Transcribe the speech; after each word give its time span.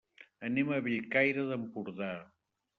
Anem 0.47 0.71
a 0.77 0.79
Bellcaire 0.87 1.45
d'Empordà. 1.53 2.13